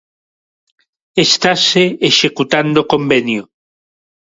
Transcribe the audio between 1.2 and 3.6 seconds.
Estase executando o convenio.